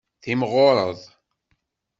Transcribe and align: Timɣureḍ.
Timɣureḍ. 0.23 0.99